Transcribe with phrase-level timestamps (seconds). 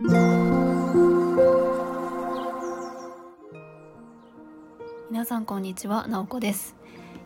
[0.00, 0.14] 皆
[5.24, 6.76] さんこんにちは、なおこです。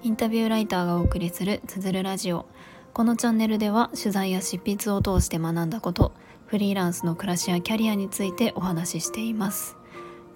[0.02, 2.46] インタビューライターがお送りするつづるラジオ。
[2.94, 6.14] このチャンネルでは取材や執筆を通して学んだこと
[6.46, 9.76] フリーランスの暮らしやキャリアについてお話ししています。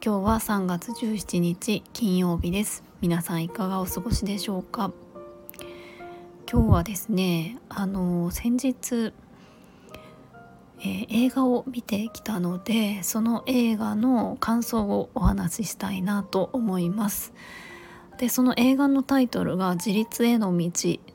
[0.05, 2.85] 今日は3月17日金曜日です。
[3.01, 4.93] 皆さんいかがお過ごしでしょうか？
[6.53, 9.15] 今日はですねあの先日
[10.87, 17.33] えー、映画を見てきたのでその映画の感想をお話ししたいなと思います。
[18.19, 20.71] でその映画のタイトルが「自立への道」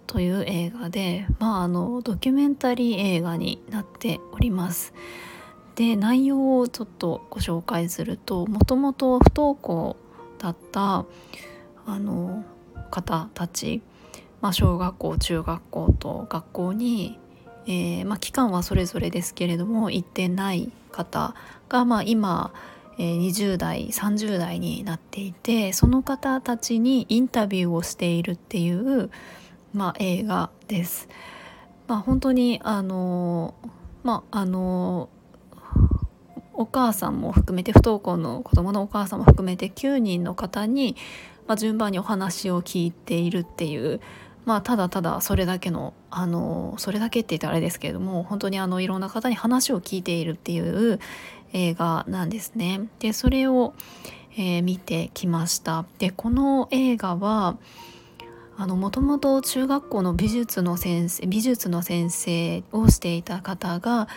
[0.05, 4.93] という映画でまああのドキュメンタリー映画になっております。
[5.75, 9.95] で内容をちょっとご紹介するともともと不登校
[10.37, 11.05] だった
[11.85, 12.43] あの
[12.91, 13.81] 方たち、
[14.41, 17.17] まあ、小学校中学校と学校に
[17.67, 21.35] えー、まあ、期間はそれぞれですけれども行ってない方
[21.69, 22.53] が、まあ、今、
[22.97, 29.09] えー、20代30代になっていてその方たちにインタビューをしているっていう、
[29.73, 31.07] まあ、映画です。
[31.87, 33.53] まあ、本当にあの
[34.03, 35.09] まああの
[36.53, 40.95] お母さんも含めて不登校の子供のお母さんも含めて9人の方に、
[41.47, 43.99] ま、順番にお話を聞いているっていう
[44.45, 50.99] まあただただそれだけのあのそれだけって言ったらあれですけれども本当にあのいろんな方に話を聞いているっていう
[51.53, 52.87] 映画なんですね。
[52.99, 53.73] でそれを、
[54.33, 55.85] えー、見てきました。
[55.99, 57.57] でこの映画は
[58.57, 64.07] もともと中学校の美術の先生美術の先生をしていた方が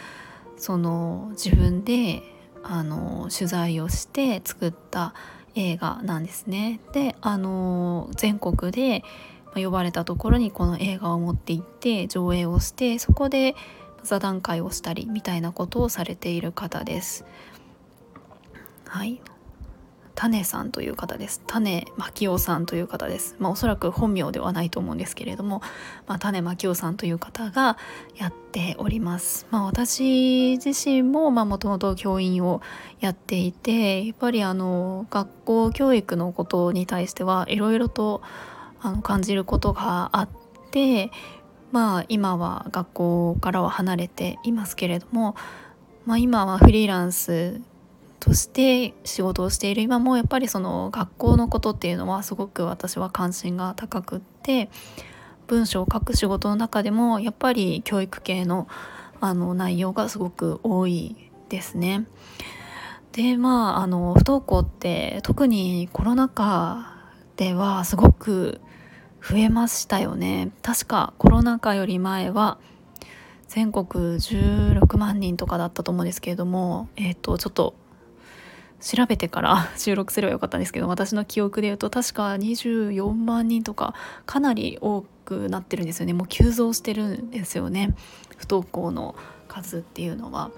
[0.56, 2.22] その自分で
[2.62, 5.14] あの取材をして作った
[5.54, 6.80] 映画なんですね。
[6.92, 9.02] であの全国で
[9.56, 13.54] 呼ばれたところにこの映画を持って行って上映をしてそこで
[14.02, 17.24] 座談会をしたりみたいなことをされている方です。
[18.86, 19.20] はい
[20.14, 21.42] 種さんという方です。
[21.46, 23.36] 種牧雄さんという方です。
[23.38, 25.60] まあおそらく本名ではないと思うんですけれども、
[26.06, 27.76] まあ、種牧雄さんという方が
[28.16, 29.46] やっております。
[29.50, 32.62] まあ私自身もまあもともと教員を
[33.00, 38.22] やっていて、やっぱりあの学校教育のことに対してはいろいろと
[38.84, 40.28] あの感じることがあっ
[40.70, 41.10] て
[41.72, 45.34] まあ今は学校からは離れていますけれども、
[46.04, 47.62] まあ、今はフリーランス
[48.20, 54.68] として仕事をしている今もやっぱりその学校のことっていうのはすごく私は関心が高くって
[55.46, 58.68] 文章を書く仕事の中でもやっぱり教育系の
[59.20, 61.16] あの内容がすごく多い
[61.48, 62.06] ですね。
[63.12, 66.92] でまああの不登校って特にコロナ禍
[67.36, 68.60] ではすごく
[69.28, 70.50] 増えましたよね。
[70.60, 72.58] 確かコロナ禍より前は
[73.48, 73.86] 全国
[74.16, 77.74] 16万人とかだったと思うんですけれどもえっ、ー、とちょっと
[78.80, 83.94] 調べてから 収録すればよかったんですけど私の記憶で言うと確か24万人とか
[84.26, 86.12] かなり多くなってるんですよね。
[86.12, 87.94] もう急増してるんですよね。
[88.36, 89.14] 不登校の
[89.48, 90.50] 数っていうのは。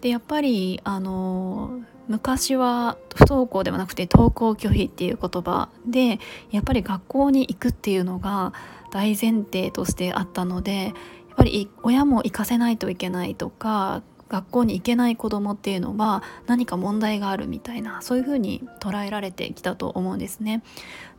[0.00, 6.18] でやっぱりあの昔は不登校ではなくて登校拒否っていう言葉で
[6.50, 8.52] やっぱり学校に行くっていうのが
[8.90, 10.94] 大前提としてあったのでやっ
[11.36, 20.62] ぱり親も行かせないといけないとか学校に行けない子供っていうのは何か問題があるみたいなそういうふうに捉えられてきたと思うんですね。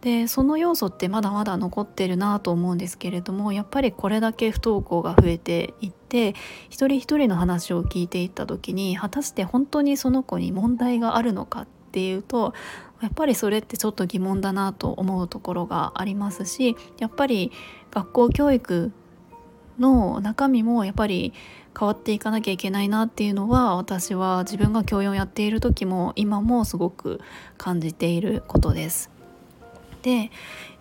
[0.02, 6.36] でその要素ってまだまだ残ってるなと思うんですけれどもやっぱりこれだけ不登校が増えていって
[6.70, 12.54] 一人一人の話を聞いていった時に果たして本当にその子に問題があるのかっていうと
[13.02, 17.52] やっぱりそれってちょっと疑問だなと思うところがありますしやっぱり
[17.92, 18.92] 学校教育
[19.80, 21.34] の中身もやっぱり
[21.78, 27.22] 変わっていかなきゃいけないなっていうのは私は自分が教員をやっている時も今もすごく
[27.58, 29.12] 感じていることです。
[30.02, 30.32] で、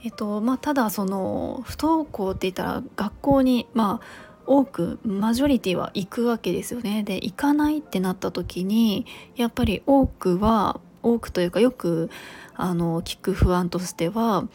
[0.05, 7.03] えっとまあ、ただその不登校って言ったら学校にまあ多くマジョリティは行くわけですよね。
[7.03, 9.05] で行かないってなった時に
[9.35, 12.11] やっぱり多くは多くというかよく
[12.55, 14.49] あの聞く不安としては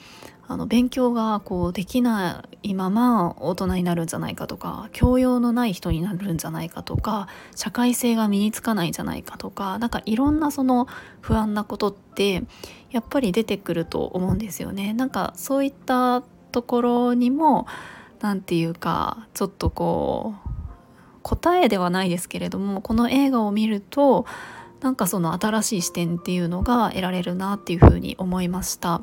[0.51, 10.87] あの勉強がこうできないまま大人になるんじゃないかとか教養のない人になるんじゃないかとか社会性が身につかないんじゃないかとか何かいろんなその
[11.21, 12.43] 不安なことって
[12.89, 14.93] やっぱり出てくると思うんですよね。
[14.93, 16.21] なんかそういった
[16.51, 17.65] ところにも
[18.19, 20.49] 何て言うかちょっとこう
[21.21, 24.25] 答えではないですけれどもこの映画を見ると
[24.81, 29.01] なんかその新しい視点っていうのが得られるなっていうふうに思いました。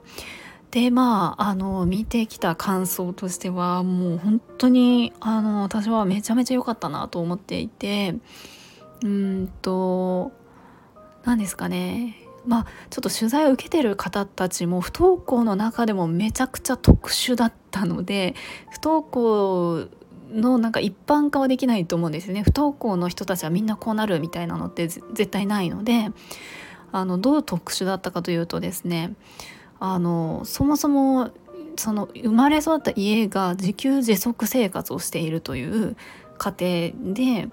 [0.70, 8.16] でまああの見てきた感想としてはもう本当にあの私はめちゃめちゃ良かったなと思っていて
[9.02, 10.32] うんと
[11.24, 12.16] 何ですかね。
[12.46, 18.34] まあちょっと取材を受けてる方たちも不登校の中でもめちゃくちゃ特殊だったので
[18.70, 19.88] 不登校
[20.30, 22.42] のなんか一般化はできないと思うんですよね。
[22.42, 26.10] 不登校の人たちはみんなこうなるみたいなのって絶対ないので
[26.92, 29.14] あのどう特殊だったかというとですね
[29.80, 31.30] あのそもそも
[31.76, 35.96] その生まれ育った家が自給自足生活をしているという
[36.38, 37.48] 家庭で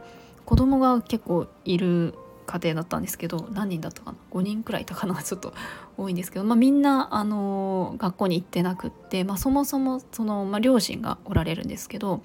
[0.46, 2.16] 子供が結構いる
[2.48, 5.22] 家庭だったんですけど何人だったかな？5人くらいいたかな？
[5.24, 5.54] ちょっと
[5.98, 12.22] 多いんですけど、まあ、みんなあの学校に行ってなくって、まあ、そもそもその、まあ、両親がおられるんですけど、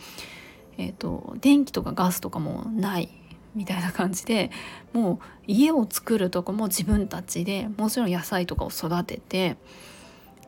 [0.76, 3.08] えーと、電気とかガスとかもない
[3.54, 4.50] みたいな感じで
[4.92, 9.56] もう家を作るとこも自分たちでもちろん野菜とかを育てて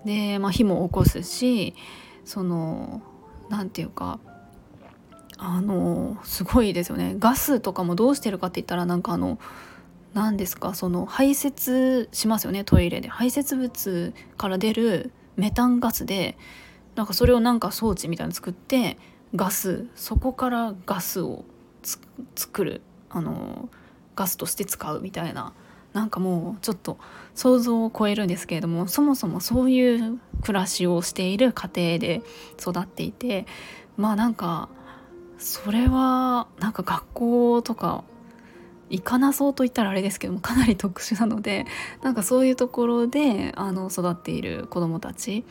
[0.04, 1.74] で、まあ、火も起こすし
[2.24, 3.02] その
[3.48, 4.20] 何て言うか
[5.38, 7.16] あのすごいですよね。
[7.18, 9.40] ガスとかもどうしてるかって言ったらなんかあの
[10.14, 13.08] 何ですかその排泄しますよねトイレで。
[13.08, 16.38] 排泄物から出るメタンガスで
[16.94, 18.98] なんかそれをなんか装置みたいなの作って
[19.34, 21.44] ガスそこからガスを
[22.36, 22.82] 作る。
[23.12, 23.68] あの
[24.16, 25.52] ガスとして使うみたいな
[25.92, 26.98] なんかもうちょっと
[27.34, 32.22] 想像を超えるんですけれどもそもそもそういう暮らしをしている家庭で
[32.58, 33.46] 育っていて
[33.96, 34.68] まあなんか
[35.38, 38.04] それはなんか学校とか
[38.90, 41.66] 行かなそうと言ったらあれですけどもかなり特殊なので
[42.02, 45.44] なんかそういうところであの育っている子どもたち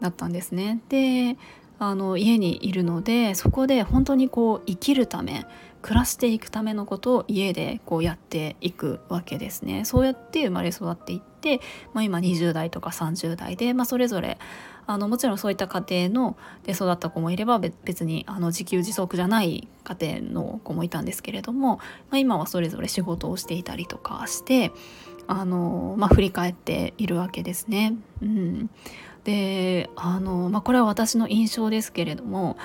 [0.00, 0.80] だったんですね。
[0.88, 1.38] で
[1.78, 5.46] あの家にいるのでそこで本当にこう生きるため
[5.82, 9.84] 暮らしていくためのことを家でこうやっていくわけですね。
[9.84, 11.60] そうやって生まれ育っていって、
[11.92, 14.38] まあ、今20代とか30代で、まあ、それぞれ
[14.86, 21.82] あのもちろんそういった家庭ので育った子もいれば別にあの自給自足じゃない家庭の子もいたんですけれども、ま
[22.12, 24.72] あ、今はそれぞれ仕事をしていたりとかして
[25.26, 27.94] あの、まあ、振り返っているわけですね。
[28.22, 28.70] うん、
[29.24, 32.56] であの、まあ、これは私の印象ですけれども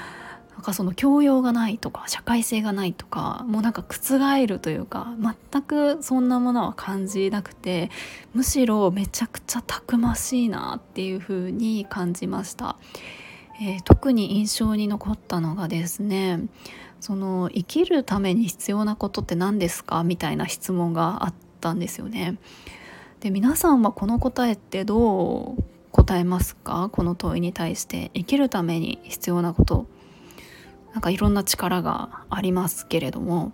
[0.58, 5.14] なんかその教養がないとか社会性がないとかもうなんか覆るというか
[5.52, 7.92] 全くそんなものは感じなくて
[8.34, 12.76] むしろめちゃくちゃたくましいなっていう風に感じました、
[13.62, 16.40] えー、特に印象に残ったのがですね
[17.00, 22.40] その生きるために必要なことって何ですかみたいな質問があったんですよね。
[23.20, 26.90] で皆さんはこの答えってどう答えますか？
[26.92, 29.86] この問いに対して生きるために必要なこと。
[30.98, 33.52] なんかいろんな力がありますけれども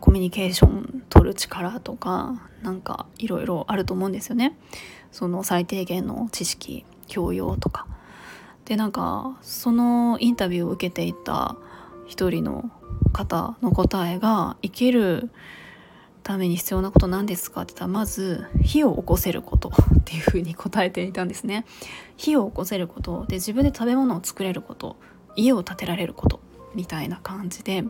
[0.00, 4.58] コミュニケーション取る力とかなんかいろいろあると思うんですよね。
[5.12, 7.86] その最低限の知識教養とか。
[8.64, 11.54] でなんかそのインタビューを受けていた
[12.08, 12.68] 一人の
[13.12, 15.30] 方の答えが生きる
[16.24, 19.72] ために必要なこと何ですかって言ったらまず火を起こせることっ
[20.04, 21.64] ていうふうに答えていたんですね。
[22.16, 24.96] 火を起こせることで自分で食べ物を作れること
[25.36, 26.40] 家を建てられること
[26.74, 27.82] みたいな感じで、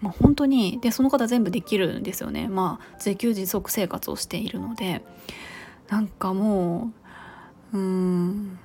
[0.00, 2.48] まあ、本当にでその方全部できるんですよね。
[2.48, 5.02] まあ自給自足生活をしているので。
[5.90, 6.92] なんかも
[7.74, 8.58] ううん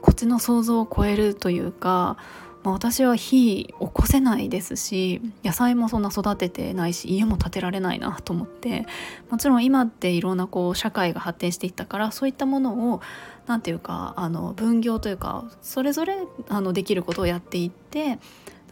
[0.00, 2.16] こっちの想像を超えるというか、
[2.62, 8.86] まあ、私は火起こせないですし野菜もそんな育ててないし家も建てられないなと思って
[9.30, 13.00] もちろん今っていろんなこう社会が発展していったからそういったものを
[13.46, 18.18] 何て言うかあの分業というかそれぞれあのできることをやっていってなん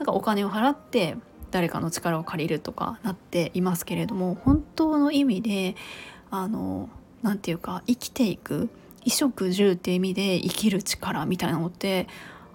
[0.04, 1.16] かお金を払って
[1.50, 5.76] 誰かの力を借りるとかなっていますけれども本当の意味で
[6.30, 6.88] 何
[7.34, 8.68] て言うか生きていく
[9.04, 12.06] 衣食住っていう意味で生きる力みたいなのって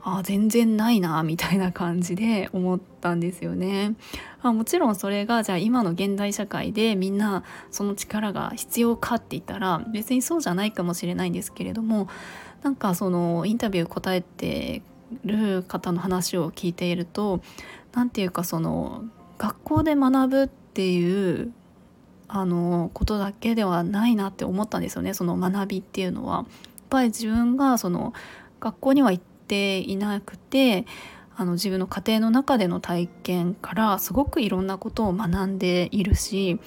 [0.05, 3.95] あ全然ないなみたいな感じで思ったんですよね。
[4.41, 12.09] あもちろんそれがじゃあ今の現代社会でみんなその力が必要かって言ったら別にそうじゃないかもしれないんですけれども
[12.63, 14.81] なんかそのインタビュー答えて
[15.23, 17.41] る方の話を聞いていると
[17.93, 19.05] 何て言うかその
[19.37, 21.53] 学校で学ぶっていう
[22.27, 26.35] あのことだけではないなって思ったんですよねその学びっていうのは。
[26.35, 26.45] やっ
[26.95, 28.13] ぱり自分がその
[28.59, 30.85] 学校には行ってていなくて
[31.35, 36.59] あの自分の家庭の中での体験からすごくいろんなことを学んでいるし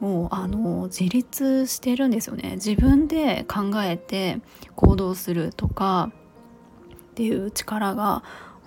[0.00, 2.52] もうあの自立してるんですよね。
[2.54, 4.40] 自分で考えて
[4.74, 6.10] 行動するとか
[7.10, 8.22] っていう力が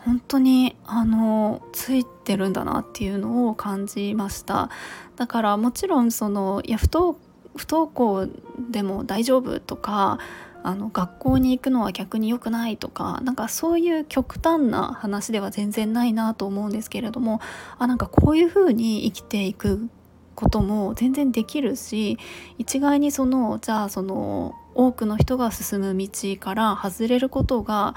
[0.05, 4.69] 本当にあのついてるんだなっていうのを感じました。
[5.15, 7.17] だからもちろんそのいや不登
[7.55, 8.27] 不登校
[8.69, 10.19] でも大丈夫とか
[10.63, 17.41] あの学校に行くのは逆に良くないとかなんかそういう極端な話では全然ないなと思うんですけれども
[17.77, 19.89] あなんかこういうふうに生きていく
[20.36, 22.17] ことも全然できるし
[22.58, 27.96] 一概にそのじゃあその多くの人が進む道から外れることが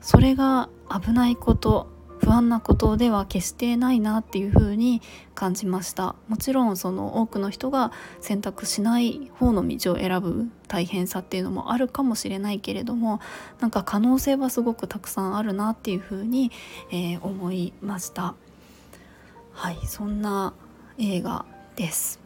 [0.00, 1.88] それが危ないこと
[2.20, 5.02] 不安なことでは決してないなっていうふうに
[5.34, 6.14] 感じました。
[6.28, 13.20] もちろんその多くの人が選択しない方の道を選ぶ大変さっていうのもあるかもしれないけれども
[13.60, 16.50] なんか可能性はすごくたくさんあるなっていうふうに、
[16.90, 18.34] えー、思いました。
[19.52, 20.52] はいそんな
[20.98, 21.44] 映画
[21.76, 22.20] です。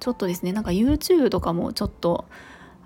[0.00, 2.24] ちょっとですねなんか YouTube とかもちょっと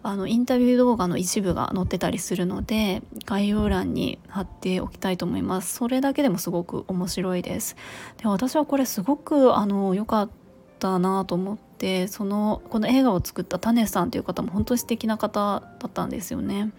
[0.06, 5.74] あのインタビュー動画の一部が載ってたりするので概要欄に貼っておきたいと思います。
[5.74, 7.74] それだけでもすごく面白いです。
[8.18, 10.30] で私はこれすごくあの良かっ
[10.78, 16.70] たなと思ってそのこの映画を作ったタネさんという方も本当に素敵な方だったんですよね。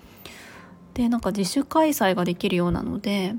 [0.93, 3.36] でなんか自主開催ができるようなので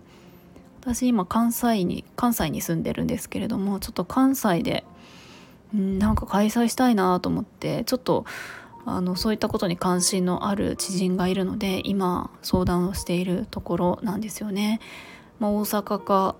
[0.83, 4.85] 私今関西に関西に住んでるんですけれどもちょっと関西で
[5.75, 8.27] んなんか開催したいなと思ってちょっと
[8.97, 14.81] あのそういったことに関心のある知人がいるので今相談をしているところなんですよね。
[15.39, 16.37] まあ、大阪か、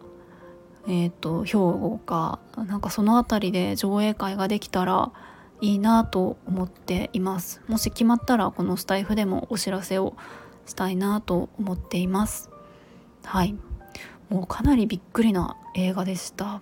[0.87, 5.13] えーと、兵庫かなんかその辺りで上映会ができたら
[5.61, 7.61] いいなと思っています。
[7.69, 10.15] もし決まったらこのスタイフでもお知らせを
[10.67, 12.51] したいなと思っています。
[13.25, 13.57] はい。
[14.29, 16.61] もうかなりびっくりな映画でした。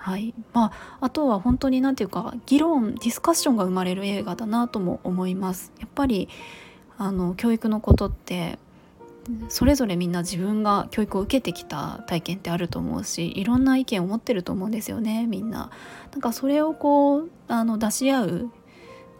[0.00, 6.28] はいまあ、あとは本当に何て言うか議論ディスカッションが生まれる映画だなとも思いますやっぱり
[6.96, 8.58] あの教育のことって
[9.48, 15.70] それぞれみんな自分が教育を受けてきた体験ってあると思うしいろんな意見を持ってると思うんですよねみんな。
[16.12, 18.50] なんかそれをこうあの出し合う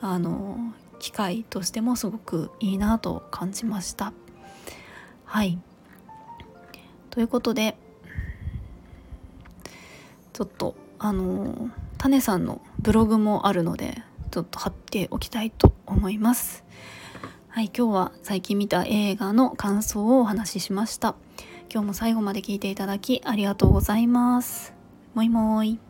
[0.01, 4.13] あの機会としてもすごくいいなと感じました。
[5.25, 5.59] はい
[7.11, 7.77] ということで
[10.39, 11.69] ちょっとあの
[11.99, 16.63] タネさんのブログもあるのでちょっと貼っておきたいと思います。
[17.49, 21.17] はい今日は最近見た映画の感想をお話ししました。
[21.69, 24.75] 今日も最後まで聞いていただきありがとうございます。
[25.13, 25.88] もいもーい。